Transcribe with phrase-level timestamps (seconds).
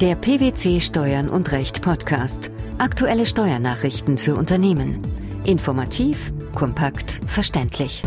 [0.00, 2.50] Der PwC Steuern und Recht Podcast.
[2.78, 4.98] Aktuelle Steuernachrichten für Unternehmen.
[5.44, 8.02] Informativ, kompakt, verständlich.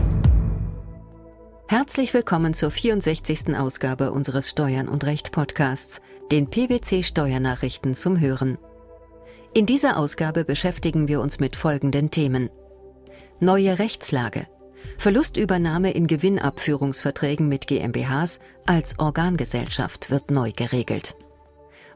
[1.67, 3.55] Herzlich willkommen zur 64.
[3.55, 6.01] Ausgabe unseres Steuern und Recht Podcasts,
[6.31, 8.57] den PwC Steuernachrichten zum Hören.
[9.53, 12.49] In dieser Ausgabe beschäftigen wir uns mit folgenden Themen.
[13.39, 14.47] Neue Rechtslage.
[14.97, 21.15] Verlustübernahme in Gewinnabführungsverträgen mit GmbHs als Organgesellschaft wird neu geregelt.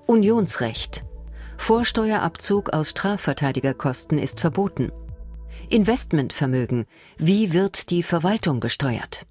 [0.08, 1.04] Unionsrecht.
[1.58, 4.92] Vorsteuerabzug aus Strafverteidigerkosten ist verboten.
[5.70, 6.86] Investmentvermögen.
[7.18, 9.26] Wie wird die Verwaltung besteuert?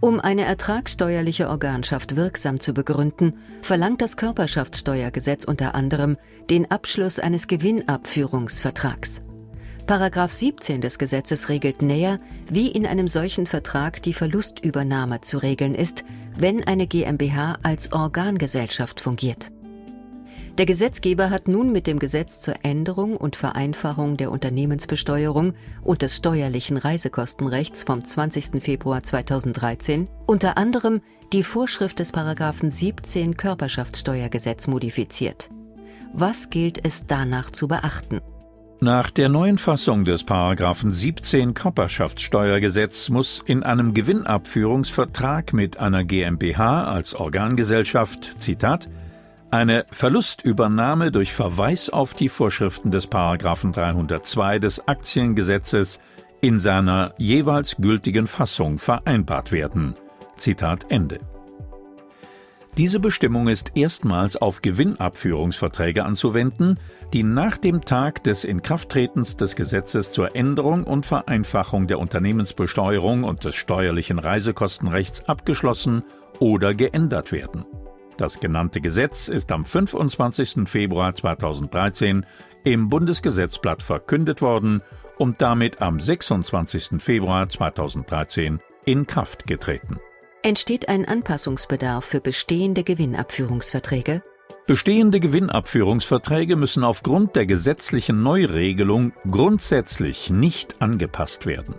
[0.00, 6.18] Um eine ertragssteuerliche Organschaft wirksam zu begründen, verlangt das Körperschaftssteuergesetz unter anderem
[6.50, 9.22] den Abschluss eines Gewinnabführungsvertrags.
[9.86, 12.18] Paragraph 17 des Gesetzes regelt näher,
[12.48, 16.04] wie in einem solchen Vertrag die Verlustübernahme zu regeln ist,
[16.36, 19.52] wenn eine GmbH als Organgesellschaft fungiert.
[20.58, 25.52] Der Gesetzgeber hat nun mit dem Gesetz zur Änderung und Vereinfachung der Unternehmensbesteuerung
[25.82, 28.60] und des steuerlichen Reisekostenrechts vom 20.
[28.60, 31.00] Februar 2013 unter anderem
[31.32, 35.48] die Vorschrift des Paragraphen 17 Körperschaftssteuergesetz modifiziert.
[36.12, 38.20] Was gilt es danach zu beachten?
[38.80, 46.84] Nach der neuen Fassung des Paragraphen 17 Körperschaftssteuergesetz muss in einem Gewinnabführungsvertrag mit einer GmbH
[46.84, 48.88] als Organgesellschaft, Zitat,
[49.50, 55.98] eine Verlustübernahme durch Verweis auf die Vorschriften des Paragraphen 302 des Aktiengesetzes
[56.42, 59.94] in seiner jeweils gültigen Fassung vereinbart werden.
[60.34, 61.20] Zitat Ende.
[62.76, 66.78] Diese Bestimmung ist erstmals auf Gewinnabführungsverträge anzuwenden,
[67.14, 73.44] die nach dem Tag des Inkrafttretens des Gesetzes zur Änderung und Vereinfachung der Unternehmensbesteuerung und
[73.46, 76.04] des steuerlichen Reisekostenrechts abgeschlossen
[76.38, 77.64] oder geändert werden.
[78.18, 80.68] Das genannte Gesetz ist am 25.
[80.68, 82.26] Februar 2013
[82.64, 84.82] im Bundesgesetzblatt verkündet worden
[85.16, 87.02] und damit am 26.
[87.02, 89.98] Februar 2013 in Kraft getreten.
[90.46, 94.22] Entsteht ein Anpassungsbedarf für bestehende Gewinnabführungsverträge?
[94.68, 101.74] Bestehende Gewinnabführungsverträge müssen aufgrund der gesetzlichen Neuregelung grundsätzlich nicht angepasst werden.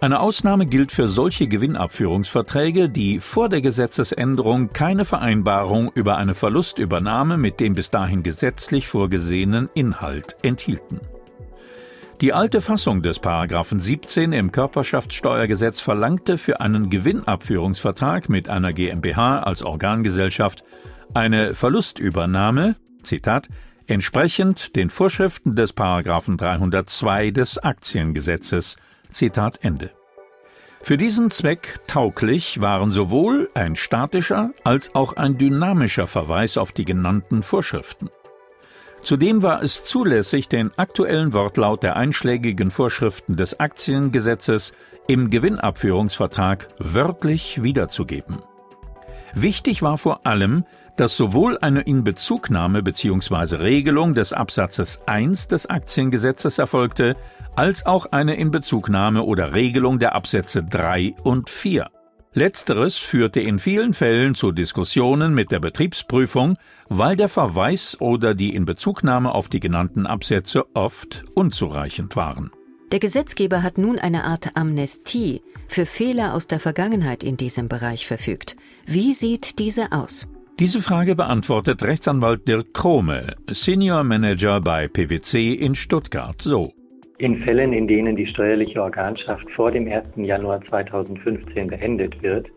[0.00, 7.36] Eine Ausnahme gilt für solche Gewinnabführungsverträge, die vor der Gesetzesänderung keine Vereinbarung über eine Verlustübernahme
[7.36, 11.00] mit dem bis dahin gesetzlich vorgesehenen Inhalt enthielten.
[12.20, 19.40] Die alte Fassung des Paragraphen 17 im Körperschaftssteuergesetz verlangte für einen Gewinnabführungsvertrag mit einer GmbH
[19.40, 20.62] als Organgesellschaft
[21.14, 23.48] eine Verlustübernahme, Zitat,
[23.86, 28.76] entsprechend den Vorschriften des Paragraphen 302 des Aktiengesetzes,
[29.10, 29.90] Zitat Ende.
[30.80, 36.84] Für diesen Zweck tauglich waren sowohl ein statischer als auch ein dynamischer Verweis auf die
[36.84, 38.10] genannten Vorschriften.
[39.02, 44.72] Zudem war es zulässig, den aktuellen Wortlaut der einschlägigen Vorschriften des Aktiengesetzes
[45.08, 48.38] im Gewinnabführungsvertrag wörtlich wiederzugeben.
[49.34, 50.64] Wichtig war vor allem,
[50.96, 53.56] dass sowohl eine Inbezugnahme bzw.
[53.56, 57.16] Regelung des Absatzes 1 des Aktiengesetzes erfolgte,
[57.56, 61.90] als auch eine Inbezugnahme oder Regelung der Absätze 3 und 4.
[62.34, 66.56] Letzteres führte in vielen Fällen zu Diskussionen mit der Betriebsprüfung,
[66.88, 72.50] weil der Verweis oder die Inbezugnahme auf die genannten Absätze oft unzureichend waren.
[72.90, 78.06] Der Gesetzgeber hat nun eine Art Amnestie für Fehler aus der Vergangenheit in diesem Bereich
[78.06, 78.56] verfügt.
[78.86, 80.26] Wie sieht diese aus?
[80.58, 86.72] Diese Frage beantwortet Rechtsanwalt Dirk Krome, Senior Manager bei PwC in Stuttgart, so.
[87.22, 90.06] In Fällen, in denen die steuerliche Organschaft vor dem 1.
[90.16, 92.48] Januar 2015 beendet wird,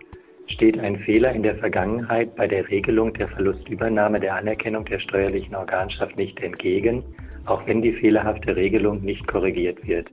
[0.48, 5.54] steht ein Fehler in der Vergangenheit bei der Regelung der Verlustübernahme der Anerkennung der steuerlichen
[5.54, 7.04] Organschaft nicht entgegen,
[7.46, 10.08] auch wenn die fehlerhafte Regelung nicht korrigiert wird.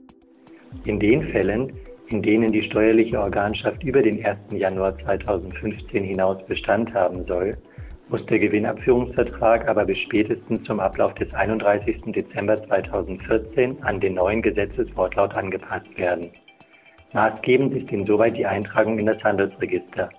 [0.85, 1.73] In den Fällen,
[2.09, 4.37] in denen die steuerliche Organschaft über den 1.
[4.51, 7.57] Januar 2015 hinaus Bestand haben soll,
[8.09, 12.13] muss der Gewinnabführungsvertrag aber bis spätestens zum Ablauf des 31.
[12.13, 16.31] Dezember 2014 an den neuen Gesetzeswortlaut angepasst werden.
[17.13, 20.09] Maßgebend ist insoweit die Eintragung in das Handelsregister,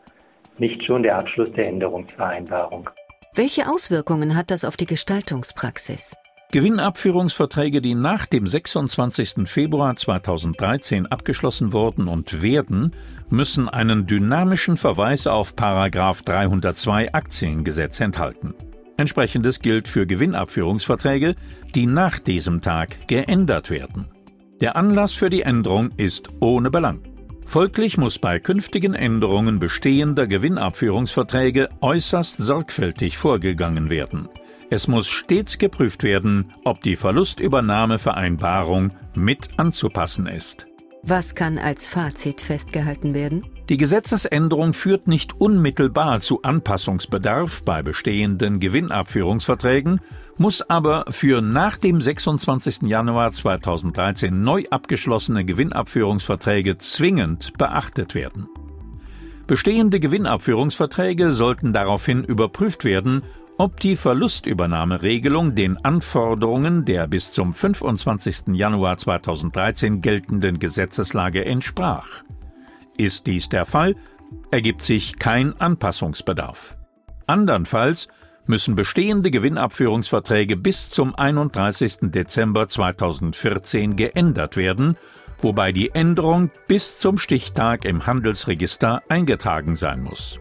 [0.58, 2.88] nicht schon der Abschluss der Änderungsvereinbarung.
[3.34, 6.14] Welche Auswirkungen hat das auf die Gestaltungspraxis?
[6.52, 9.48] Gewinnabführungsverträge, die nach dem 26.
[9.48, 12.94] Februar 2013 abgeschlossen wurden und werden,
[13.34, 18.54] müssen einen dynamischen Verweis auf Paragraph 302 Aktiengesetz enthalten.
[18.96, 21.34] Entsprechendes gilt für Gewinnabführungsverträge,
[21.74, 24.06] die nach diesem Tag geändert werden.
[24.60, 27.02] Der Anlass für die Änderung ist ohne Belang.
[27.44, 34.28] Folglich muss bei künftigen Änderungen bestehender Gewinnabführungsverträge äußerst sorgfältig vorgegangen werden.
[34.70, 40.66] Es muss stets geprüft werden, ob die Verlustübernahmevereinbarung mit anzupassen ist.
[41.06, 43.44] Was kann als Fazit festgehalten werden?
[43.68, 50.00] Die Gesetzesänderung führt nicht unmittelbar zu Anpassungsbedarf bei bestehenden Gewinnabführungsverträgen,
[50.38, 52.84] muss aber für nach dem 26.
[52.84, 58.48] Januar 2013 neu abgeschlossene Gewinnabführungsverträge zwingend beachtet werden.
[59.46, 63.20] Bestehende Gewinnabführungsverträge sollten daraufhin überprüft werden,
[63.56, 68.54] ob die Verlustübernahmeregelung den Anforderungen der bis zum 25.
[68.54, 72.24] Januar 2013 geltenden Gesetzeslage entsprach.
[72.96, 73.94] Ist dies der Fall,
[74.50, 76.76] ergibt sich kein Anpassungsbedarf.
[77.26, 78.08] Andernfalls
[78.46, 82.10] müssen bestehende Gewinnabführungsverträge bis zum 31.
[82.10, 84.96] Dezember 2014 geändert werden,
[85.38, 90.38] wobei die Änderung bis zum Stichtag im Handelsregister eingetragen sein muss.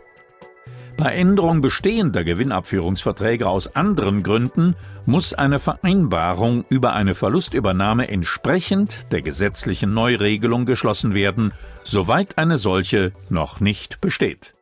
[1.03, 9.21] Bei Änderung bestehender Gewinnabführungsverträge aus anderen Gründen muss eine Vereinbarung über eine Verlustübernahme entsprechend der
[9.21, 11.51] gesetzlichen Neuregelung geschlossen werden,
[11.83, 14.53] soweit eine solche noch nicht besteht.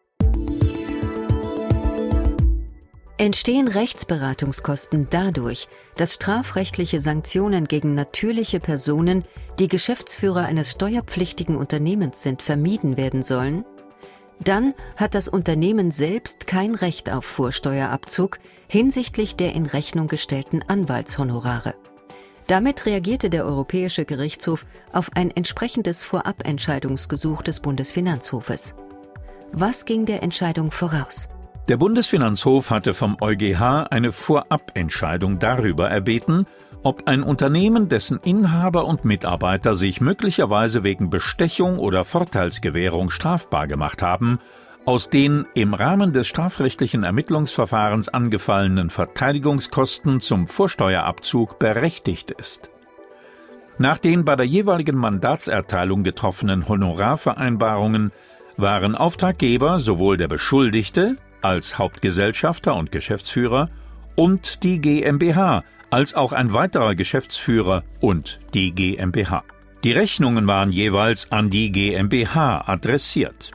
[3.19, 9.25] Entstehen Rechtsberatungskosten dadurch, dass strafrechtliche Sanktionen gegen natürliche Personen,
[9.59, 13.63] die Geschäftsführer eines steuerpflichtigen Unternehmens sind, vermieden werden sollen?
[14.43, 21.75] Dann hat das Unternehmen selbst kein Recht auf Vorsteuerabzug hinsichtlich der in Rechnung gestellten Anwaltshonorare.
[22.47, 28.73] Damit reagierte der Europäische Gerichtshof auf ein entsprechendes Vorabentscheidungsgesuch des Bundesfinanzhofes.
[29.53, 31.29] Was ging der Entscheidung voraus?
[31.69, 36.47] Der Bundesfinanzhof hatte vom EuGH eine Vorabentscheidung darüber erbeten,
[36.83, 44.01] ob ein Unternehmen, dessen Inhaber und Mitarbeiter sich möglicherweise wegen Bestechung oder Vorteilsgewährung strafbar gemacht
[44.01, 44.39] haben,
[44.85, 52.71] aus den im Rahmen des strafrechtlichen Ermittlungsverfahrens angefallenen Verteidigungskosten zum Vorsteuerabzug berechtigt ist.
[53.77, 58.11] Nach den bei der jeweiligen Mandatserteilung getroffenen Honorarvereinbarungen
[58.57, 63.69] waren Auftraggeber sowohl der Beschuldigte als Hauptgesellschafter und Geschäftsführer
[64.15, 69.43] und die GmbH als auch ein weiterer Geschäftsführer und die GmbH.
[69.83, 73.51] Die Rechnungen waren jeweils an die GmbH adressiert.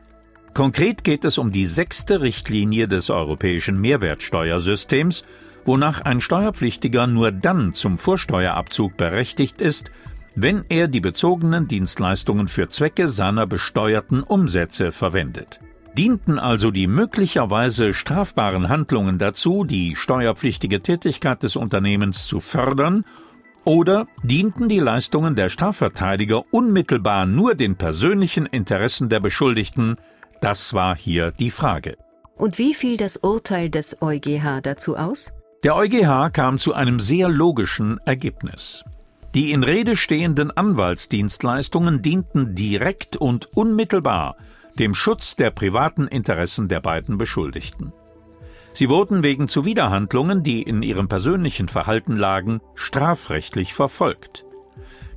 [0.55, 5.25] Konkret geht es um die sechste Richtlinie des europäischen Mehrwertsteuersystems,
[5.65, 9.91] wonach ein Steuerpflichtiger nur dann zum Vorsteuerabzug berechtigt ist,
[10.35, 15.61] wenn er die bezogenen Dienstleistungen für Zwecke seiner besteuerten Umsätze verwendet.
[15.97, 23.07] Dienten also die möglicherweise strafbaren Handlungen dazu, die steuerpflichtige Tätigkeit des Unternehmens zu fördern,
[23.65, 29.97] oder dienten die Leistungen der Strafverteidiger unmittelbar nur den persönlichen Interessen der Beschuldigten?
[30.43, 31.97] Das war hier die Frage.
[32.37, 35.33] Und wie fiel das Urteil des EuGH dazu aus?
[35.65, 38.85] Der EuGH kam zu einem sehr logischen Ergebnis.
[39.35, 44.37] Die in Rede stehenden Anwaltsdienstleistungen dienten direkt und unmittelbar
[44.79, 47.93] dem Schutz der privaten Interessen der beiden Beschuldigten.
[48.73, 54.45] Sie wurden wegen Zuwiderhandlungen, die in ihrem persönlichen Verhalten lagen, strafrechtlich verfolgt.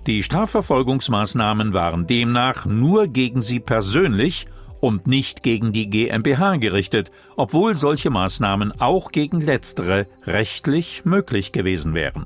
[0.07, 4.47] Die Strafverfolgungsmaßnahmen waren demnach nur gegen sie persönlich
[4.79, 11.93] und nicht gegen die GmbH gerichtet, obwohl solche Maßnahmen auch gegen letztere rechtlich möglich gewesen
[11.93, 12.25] wären.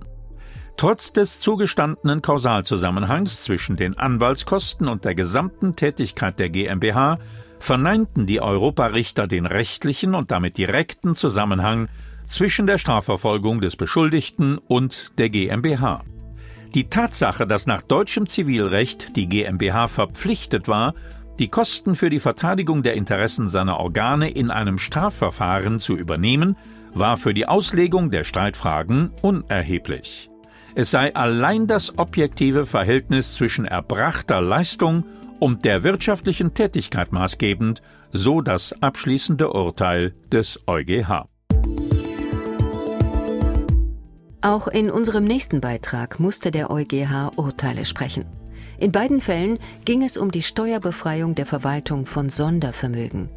[0.78, 7.20] Trotz des zugestandenen Kausalzusammenhangs zwischen den Anwaltskosten und der gesamten Tätigkeit der GmbH
[7.60, 11.88] verneinten die Europarichter den rechtlichen und damit direkten Zusammenhang
[12.28, 16.04] zwischen der Strafverfolgung des Beschuldigten und der GmbH.
[16.74, 20.96] Die Tatsache, dass nach deutschem Zivilrecht die GmbH verpflichtet war,
[21.40, 26.58] die Kosten für die Verteidigung der Interessen seiner Organe in einem Strafverfahren zu übernehmen,
[26.94, 30.30] war für die Auslegung der Streitfragen unerheblich.
[30.76, 35.06] Es sei allein das objektive Verhältnis zwischen erbrachter Leistung
[35.40, 41.28] und der wirtschaftlichen Tätigkeit maßgebend, so das abschließende Urteil des EuGH.
[44.42, 48.26] Auch in unserem nächsten Beitrag musste der EuGH Urteile sprechen.
[48.80, 53.30] In beiden Fällen ging es um die Steuerbefreiung der Verwaltung von Sondervermögen.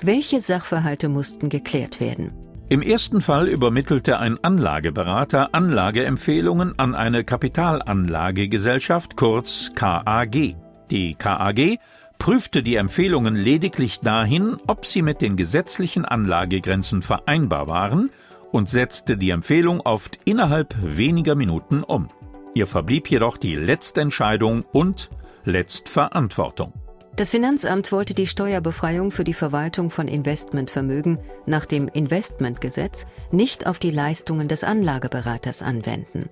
[0.00, 2.47] Welche Sachverhalte mussten geklärt werden?
[2.70, 10.54] Im ersten Fall übermittelte ein Anlageberater Anlageempfehlungen an eine Kapitalanlagegesellschaft, kurz KAG.
[10.90, 11.78] Die KAG
[12.18, 18.10] prüfte die Empfehlungen lediglich dahin, ob sie mit den gesetzlichen Anlagegrenzen vereinbar waren
[18.52, 22.08] und setzte die Empfehlung oft innerhalb weniger Minuten um.
[22.52, 25.08] Ihr verblieb jedoch die Letztentscheidung und
[25.46, 26.74] Letztverantwortung.
[27.18, 33.80] Das Finanzamt wollte die Steuerbefreiung für die Verwaltung von Investmentvermögen nach dem Investmentgesetz nicht auf
[33.80, 36.30] die Leistungen des Anlageberaters anwenden.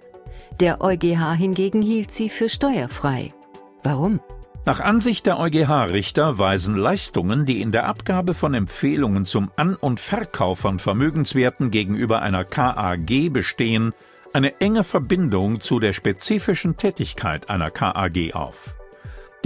[0.60, 3.34] Der EuGH hingegen hielt sie für steuerfrei.
[3.82, 4.20] Warum?
[4.64, 9.98] Nach Ansicht der EuGH-Richter weisen Leistungen, die in der Abgabe von Empfehlungen zum An- und
[9.98, 13.92] Verkauf von Vermögenswerten gegenüber einer KAG bestehen,
[14.32, 18.75] eine enge Verbindung zu der spezifischen Tätigkeit einer KAG auf.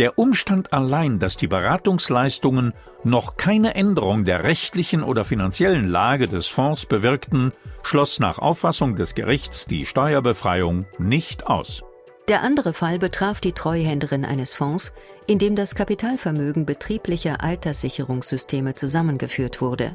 [0.00, 2.73] Der Umstand allein, dass die Beratungsleistungen
[3.04, 7.52] noch keine Änderung der rechtlichen oder finanziellen Lage des Fonds bewirkten,
[7.83, 11.83] schloss nach Auffassung des Gerichts die Steuerbefreiung nicht aus.
[12.28, 14.95] Der andere Fall betraf die Treuhänderin eines Fonds,
[15.26, 19.95] in dem das Kapitalvermögen betrieblicher Alterssicherungssysteme zusammengeführt wurde.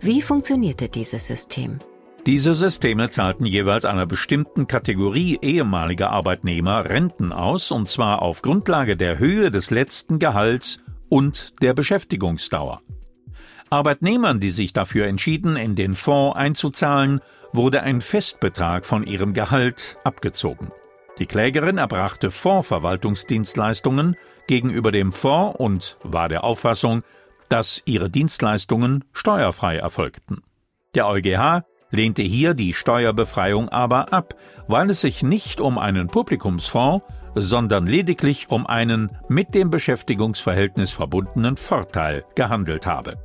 [0.00, 1.78] Wie funktionierte dieses System?
[2.26, 8.96] Diese Systeme zahlten jeweils einer bestimmten Kategorie ehemaliger Arbeitnehmer Renten aus, und zwar auf Grundlage
[8.96, 12.82] der Höhe des letzten Gehalts und der Beschäftigungsdauer.
[13.70, 17.20] Arbeitnehmern, die sich dafür entschieden, in den Fonds einzuzahlen,
[17.52, 20.72] wurde ein Festbetrag von ihrem Gehalt abgezogen.
[21.18, 27.02] Die Klägerin erbrachte Fondsverwaltungsdienstleistungen gegenüber dem Fonds und war der Auffassung,
[27.48, 30.42] dass ihre Dienstleistungen steuerfrei erfolgten.
[30.94, 34.34] Der EuGH lehnte hier die Steuerbefreiung aber ab,
[34.68, 37.04] weil es sich nicht um einen Publikumsfonds,
[37.34, 43.16] sondern lediglich um einen mit dem Beschäftigungsverhältnis verbundenen Vorteil gehandelt habe.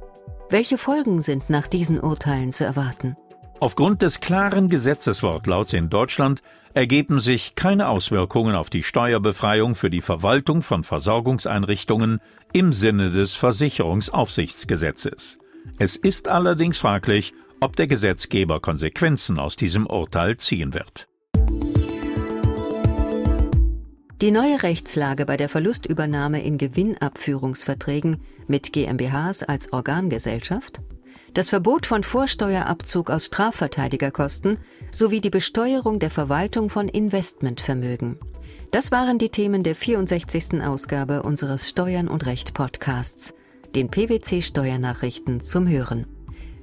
[0.49, 3.17] Welche Folgen sind nach diesen Urteilen zu erwarten?
[3.59, 6.41] Aufgrund des klaren Gesetzeswortlauts in Deutschland
[6.73, 12.19] ergeben sich keine Auswirkungen auf die Steuerbefreiung für die Verwaltung von Versorgungseinrichtungen
[12.51, 15.39] im Sinne des Versicherungsaufsichtsgesetzes.
[15.79, 17.33] Es ist allerdings fraglich,
[17.65, 21.07] ob der Gesetzgeber Konsequenzen aus diesem Urteil ziehen wird.
[24.21, 30.79] Die neue Rechtslage bei der Verlustübernahme in Gewinnabführungsverträgen mit GmbHs als Organgesellschaft,
[31.33, 34.59] das Verbot von Vorsteuerabzug aus Strafverteidigerkosten
[34.91, 38.19] sowie die Besteuerung der Verwaltung von Investmentvermögen.
[38.69, 40.61] Das waren die Themen der 64.
[40.61, 43.33] Ausgabe unseres Steuern und Recht Podcasts,
[43.73, 46.05] den PwC Steuernachrichten zum Hören.